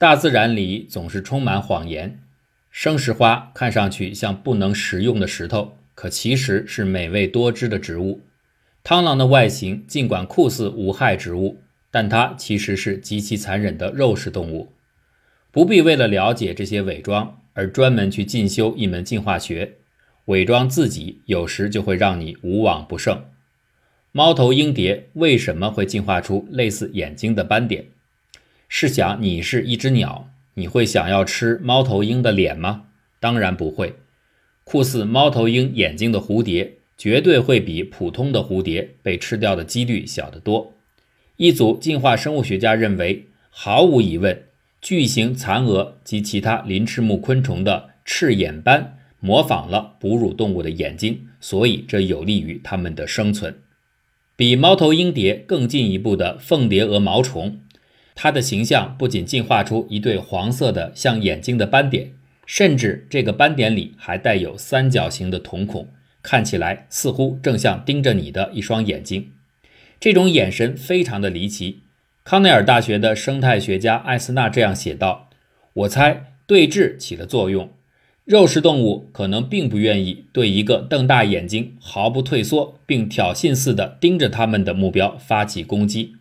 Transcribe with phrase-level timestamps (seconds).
[0.00, 2.20] 大自然里总是充满谎言。
[2.70, 8.20] 生石花看上去像不能食用的石头，可其实是美味多汁的植物。
[8.84, 11.58] 螳螂的外形尽管酷似无害植物，
[11.90, 14.72] 但它其实是极其残忍的肉食动物。
[15.50, 19.78] 不必为了了解这些伪装而专门去进修一门进化学，
[20.26, 23.24] 伪装自己有时就会让你无往不胜。
[24.12, 27.86] 猫头鹰蝶为什么会进化出类似眼睛的斑点？
[28.68, 32.84] 试想你是一只鸟，你会想要吃猫头鹰的脸吗？
[33.18, 33.96] 当然不会。
[34.64, 40.74] 酷似猫头鹰眼睛的蝴蝶，绝对会比普通的蝴蝶被吃掉的几率小得多。
[41.36, 44.44] 一组进化生物学家认为，毫无疑问，
[44.82, 53.56] 巨型蚕蛾及其他鳞翅目昆虫的翅眼斑模仿了哺乳动物的眼睛，所以这有利于它们的生存。
[54.36, 57.60] 比猫头鹰蝶更进一步的凤蝶蛾毛虫，
[58.20, 62.14] 它的形象不仅进化出一对黄色的像眼睛的斑点，
[62.46, 65.86] 甚至这个斑点里还带有三角形的瞳孔，
[66.20, 69.30] 看起来似乎正像盯着你的一双眼睛。
[70.00, 71.82] 这种眼神非常的离奇。
[72.24, 75.30] 康奈尔大学的生态学家艾斯纳这样写道
[75.72, 77.70] ：“我猜对峙起了作用。”
[78.26, 86.16] 肉食动物可能并不愿意对一个瞪大眼睛、毫不退缩并挑衅似的盯着他们的目标发起攻击。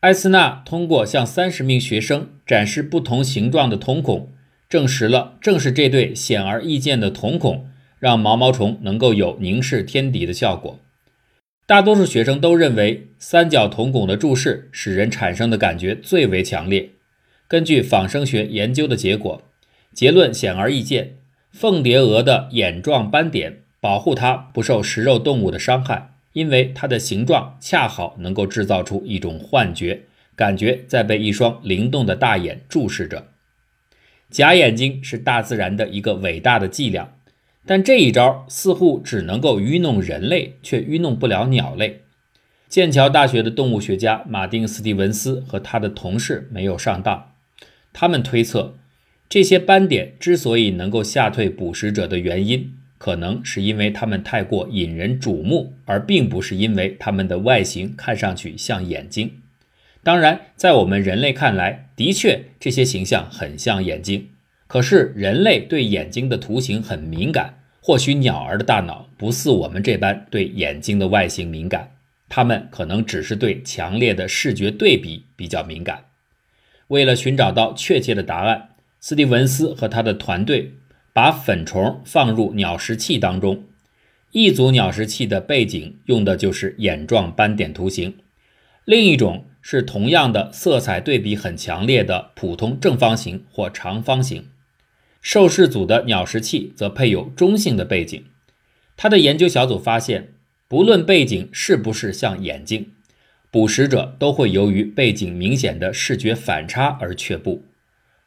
[0.00, 4.32] 艾斯纳通过向三十名学生展示不同形状的瞳孔，
[4.68, 7.68] 证实了正是这对显而易见的瞳孔
[7.98, 10.78] 让毛毛虫能够有凝视天敌的效果。
[11.66, 16.90] 大多数学生都认为三角瞳孔的注视使人产生的感觉最为强烈。
[17.48, 19.42] 根据仿生学研究的结果。
[19.92, 21.16] 结论显而易见，
[21.50, 30.02] 凤蝶蛾的眼状斑点保护它不受食肉动物的伤害，因为它的形状恰好能够制造出一种幻觉，
[30.36, 33.26] 感觉在被一双灵动的大眼注视着。
[34.30, 37.12] 假眼睛是大自然的一个伟大的伎俩，
[37.66, 42.02] 但这一招似乎只能够愚弄人类，却愚弄不了鸟类。
[42.68, 47.32] 剑桥大学的动物学家马丁·斯蒂文斯和他的同事没有上当，
[47.92, 48.76] 他们推测。
[49.28, 59.40] 这些斑点之所以能够吓退捕食者的原因，可能是因为它们太过引人瞩目，而并不是因为它们的外形看上去像眼睛。
[60.02, 64.28] 当然，在我们人类看来，的确这些形象很像眼睛。
[64.66, 71.92] 可是人类对眼睛的图形很敏感，或许鸟儿的大脑不似我们这般对眼睛的外形敏感，
[72.28, 76.04] 它们可能只是对强烈的视觉对比比较敏感。
[76.88, 78.70] 为了寻找到确切的答案。
[79.00, 80.72] 斯蒂文斯和他的团队
[81.12, 83.64] 把粉虫放入鸟食器当中，
[84.32, 88.14] 一组鸟食器的背景用的就是眼状斑点图形，
[88.84, 94.48] 另一种是同样的色彩对比很强烈的普通正方形或长方形。
[95.20, 98.24] 受试组的鸟食器则配有中性的背景。
[98.96, 100.34] 他的研究小组发现，
[100.68, 102.92] 不论背景是不是像眼睛，
[103.50, 107.64] 捕食者都会由于背景明显的视觉反差而却步。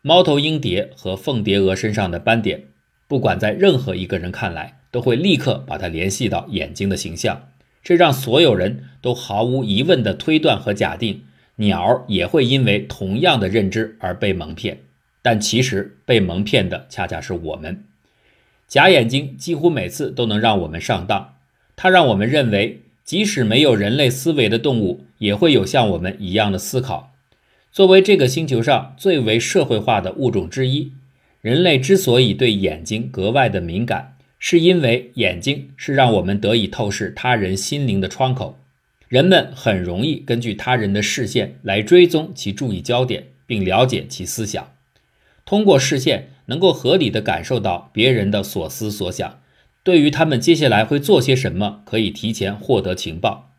[0.00, 2.67] 猫头鹰蝶和凤蝶蛾身上的斑点，
[3.08, 7.48] 不管在任何一个人看来，都会立刻把它联系到眼睛的形象。
[7.82, 11.22] 这让所有人都毫无疑问地推断和假定，
[11.56, 14.80] 鸟也会因为同样的认知而被蒙骗。
[15.22, 17.84] 但其实被蒙骗的恰恰是我们。
[18.66, 21.34] 假眼睛几乎每次都能让我们上当，
[21.74, 27.14] 它让我们认为，即使没有人类思维的动物，也会有像我们一样的思考。
[27.72, 30.92] 作为这个星球上最为社会化的物种之一，
[31.40, 38.58] 人类之所以对眼睛格外的敏感，是因为眼睛是让我们得以透视他人心灵的窗口。
[39.06, 44.72] 人们很容易根据他人的视线来追踪其注意焦点，并了解其思想。
[45.46, 49.40] 通过视线，能够合理的感受到别人的所思所想，
[49.82, 53.54] 对于他们接下来会做些什么，可以提前获得情报。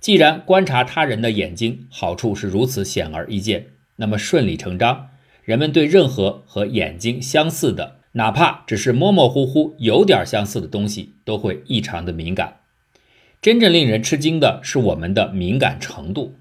[0.00, 3.66] 既然观察他人的眼睛好处是如此显而易见，
[3.96, 5.10] 那么顺理成章，
[5.48, 12.58] 人们对任何和眼睛相似的，哪怕只是模模糊糊有点相似的东西，都会异常的敏感。
[13.40, 16.34] 真正令人吃惊的是我们的敏感程度。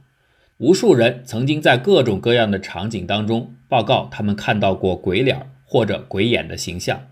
[0.58, 7.08] 无数人曾经在各种各样的场景当中报告他们看到过鬼脸或者鬼眼的形象，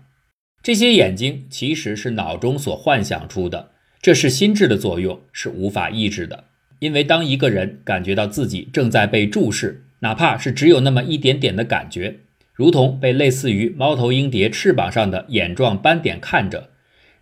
[0.62, 3.70] 这些眼睛其实是脑中所幻想出的。
[4.02, 6.44] 这是心智的作用，是无法抑制的。
[6.78, 12.20] 因为当一个人感觉到自己正在被注视，哪怕是只有那么一点点的感觉，
[12.52, 16.70] 如同被类似于猫头鹰蝶翅膀上的眼状斑点看着，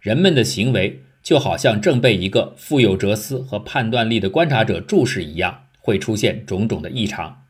[0.00, 7.43] 人们的行为就好像正被一个富有哲思和判断力的观察者注视一样，会出现种种的异常。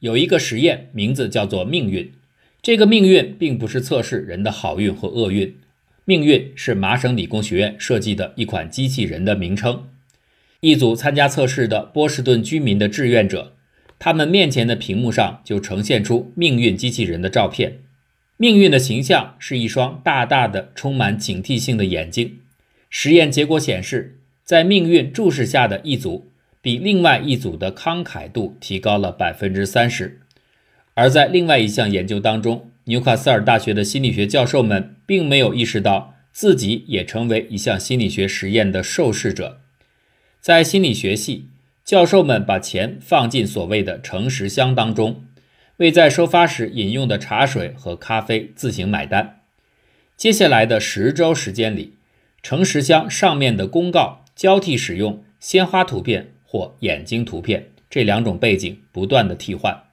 [0.00, 2.12] 有一个实验，名字叫做命运。
[2.60, 5.56] 这个命运并不是测试人的好运和厄运，
[6.04, 9.88] 命运是麻省理工学院设计的一款机器人的名称。
[10.60, 13.54] 一组参加测试的波士顿居民的志愿者，
[14.04, 17.78] 他们面前的屏幕上就呈现出命运机器人的照片。
[18.36, 22.40] 命运的形象是一双大大的、充满警惕性的眼睛。
[22.90, 26.26] 实验结果显示，在命运注视下的一组。
[26.60, 30.20] 比另外一组的慷慨度提高了百分之三十，
[30.94, 39.60] 而在另外一项研究当中，纽卡斯尔大学的心理学教授们并没有意识到自己也成为一项心理学实验的受试者。
[40.40, 41.46] 在心理学系，
[41.84, 45.24] 教授们把钱放进所谓的诚实箱当中，
[45.78, 49.40] 为在收发时饮用的茶水和咖啡自行买单。
[50.16, 51.94] 接下来的十周时间里，
[52.42, 56.28] 诚实箱上面的公告交替使用鲜花图片。
[56.44, 59.84] 或眼睛图片这两种背景不断的替换，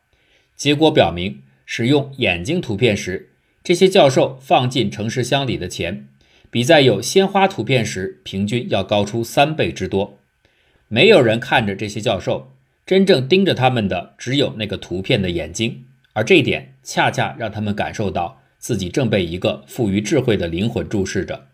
[0.58, 3.30] 结果表明，使用眼睛图片时，
[3.64, 6.10] 这些教授放进诚实箱里的钱，
[6.52, 10.19] 比在有鲜花图片时平均要高出三倍之多。
[10.90, 12.52] 没有人看着这些教授，
[12.86, 21.48] 真正盯着他们的只有那个图片的眼睛，而这一点恰恰让他们感受到自己正被一个富于智慧的灵魂注视着。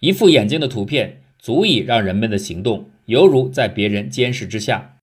[0.00, 2.90] 一副眼睛的图片足以让人们的行动。
[3.06, 4.98] 犹如在别人监视之下。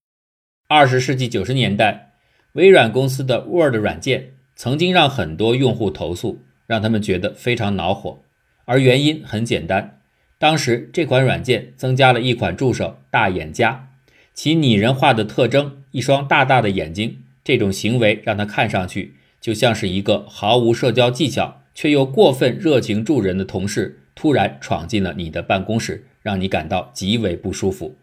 [0.69, 2.13] 二十世纪九十年代，
[2.53, 8.19] 微软公司的 Word 软件曾经让很多用户投诉，让他们觉得非常恼火。
[8.63, 9.96] 而原因很简单，
[10.37, 13.89] 当时这款软件增加了一款助手“大眼家”，
[14.33, 26.05] 其拟人化的特征——一双大大的眼睛，这种行为让他看上去就像是一个毫无社交技巧却又过分热情助人的同事突然闯进了你的办公室。
[26.23, 27.95] 让你感到极为不舒服。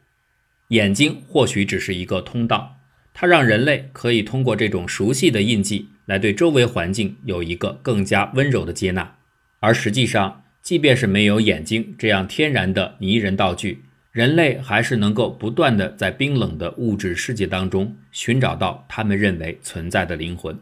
[0.68, 2.76] 眼睛或许只是一个通道，
[3.12, 9.16] 它让人类可以通过这种熟悉的印记来对周围环境有一个更加温柔的接纳。
[9.60, 20.58] 而实际上，即便是没有眼睛这样天然的拟人道具，人类还是能够不断的在冰冷的物质世界当中寻找到他们认为存在的灵魂。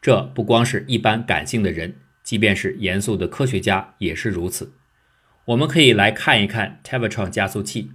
[0.00, 4.72] 这不光是一般感性的人，即便是严肃的科学家也是如此。
[5.46, 7.90] 我们可以来看一看 Tevatron 加速器，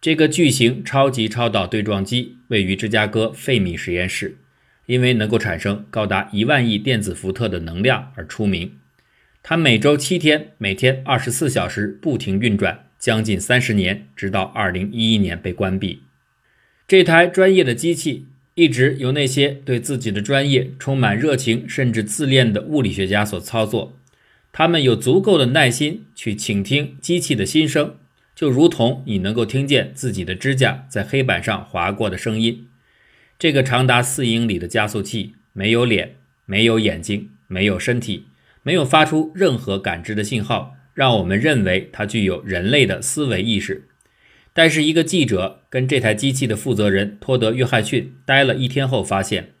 [0.00, 4.38] 这个巨型超级超导对撞机位于芝加哥费米实验室，
[4.86, 8.78] 因为能够产生高达一万亿电子伏特的能量而出名。
[9.48, 16.02] 它每周七天，每天二十四小时不停运转，将近三十年，直到二零一一年被关闭。
[16.88, 18.26] 这台专业的机器
[18.56, 23.96] 一直由那些对自己的专业充满热情甚至自恋的物理学家所操作。
[24.50, 27.94] 他们有足够的耐心去倾听机器的心声，
[28.34, 32.66] 就如同你能够听见自己的指甲在黑板上划过的声音。
[33.38, 36.16] 这个长达四英里的加速器没有脸，
[36.46, 38.24] 没有眼睛，没有身体，
[38.66, 43.86] 没有发出任何感知的信号，让我们认为它具有人类的思维意识。
[44.52, 49.52] 但是，一个记者跟这台机器的负责人托德·约翰逊待了一天后，发现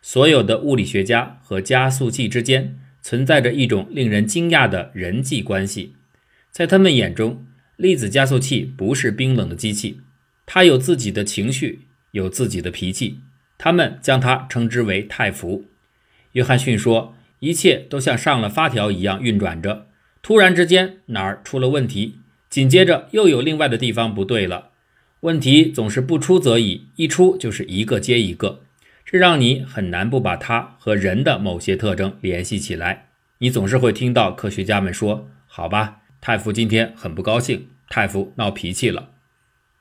[0.00, 2.78] 所有的物理学家和加速器之间。
[3.02, 5.94] 存在着一种令人惊讶的人际关系，
[6.50, 10.00] 在他们眼中，粒子加速器不是冰冷的机器，
[10.44, 13.20] 它有自己的情绪，有自己的脾气。
[13.58, 15.66] 他们将它称之为太福。
[16.32, 19.86] 约翰逊说：“一切都像上了发条一样运转着，
[20.22, 24.70] 突然之间哪儿出了问题，紧接着又有另外的地方不对了。
[25.20, 28.62] 问题总是不出则已，一出就是一个接一个。”
[29.08, 33.06] 这让你很难不把它和人的某些特征联系起来。
[33.38, 39.10] 你总是会听到科学家们说：“好吧，太傅今天很不高兴，太傅闹脾气了。”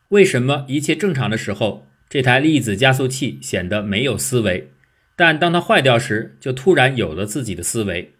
[0.09, 4.69] 为什么一切正常的时候，这台粒子加速器显得没有思维，
[5.15, 8.13] 但当它坏掉时，就突然有了自己的思维？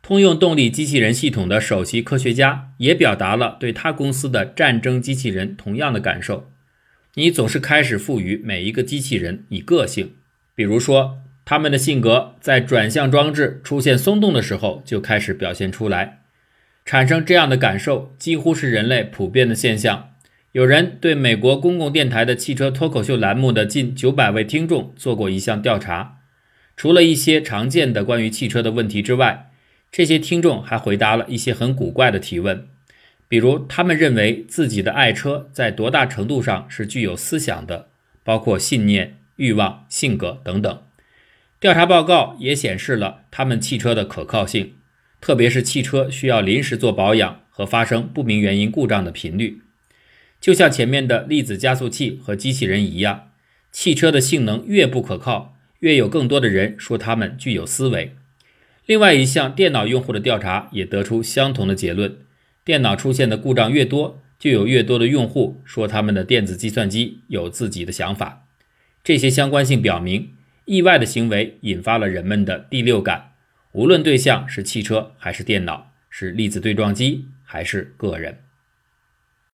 [0.00, 6.50] 通用动力机器人系统的首席科学家也表达了对他公司的战争机器人同样的感受。
[7.14, 10.14] 你总是开始赋予每一个机器人以个性。
[10.54, 16.22] 比如说，他们的性格在转向装置出现松动的时候就开始表现出来。
[16.84, 20.08] 产生这样的感受几乎是人类普遍的现象。
[20.50, 26.21] 有人对美国公共电台的汽车脱口秀栏目的近九百位听众做过一项调查，
[26.76, 29.50] 除了一些常见的关于汽车的问题之外，
[29.90, 32.66] 这些听众还回答了一些很古怪的提问，
[33.28, 37.88] 比如他们认为自己的爱车在多大程度上是具有思想的，
[38.22, 39.18] 包括信念。
[39.36, 40.82] 欲望、性格等等，
[41.58, 44.74] 调查报告也显示了他们汽车的可靠性，
[45.22, 49.62] 特别是汽车需要临时做保养和发生不明原因故障的频率。
[50.38, 53.30] 就像前面的粒子加速器和机器人一样，
[53.72, 55.51] 汽车的性能越不可靠，
[55.82, 58.14] 越有更多的人说他们具有思维。
[58.86, 62.18] 另外一项电脑用户的调查也得出相同的结论：
[62.64, 68.46] 电脑出现的故障越多，就有越多的用户说他们的电子计算机有自己的想法。
[69.02, 70.30] 这些相关性表明，
[70.66, 73.32] 意外的行为引发了人们的第六感，
[73.72, 78.38] 无论对象是汽车还是电脑，是粒子对撞机还是个人。